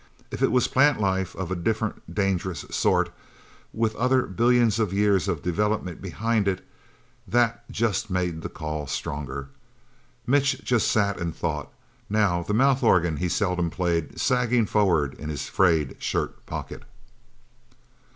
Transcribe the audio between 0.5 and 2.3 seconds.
was plant life of a different,